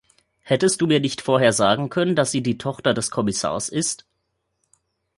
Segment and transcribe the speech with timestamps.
[0.39, 4.07] Hättest du mir nicht vorher sagen können, dass sie die Tochter des Kommissars ist?